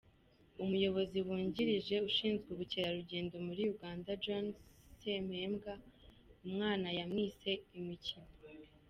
[0.63, 4.45] Umuyobozi wungirije ushinzwe ubukerarugendo muri Uganda John
[4.99, 5.73] Sempebwa
[6.45, 8.29] umwana yamwise “Imikino”.